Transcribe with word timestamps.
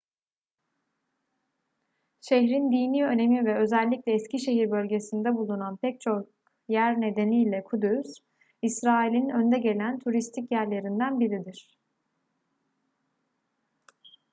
şehrin 2.21 2.71
dini 2.71 3.05
önemi 3.05 3.45
ve 3.45 3.57
özellikle 3.57 4.11
eski 4.13 4.39
şehir 4.39 4.71
bölgesinde 4.71 5.35
bulunan 5.35 5.77
pek 5.77 6.01
çok 6.01 6.27
yer 6.67 7.01
nedeniyle 7.01 7.63
kudüs 7.63 8.13
i̇srail'in 8.61 9.29
önde 9.29 9.59
gelen 9.59 9.99
turistik 9.99 10.51
yerlerinden 10.51 11.19
biridir 11.19 11.77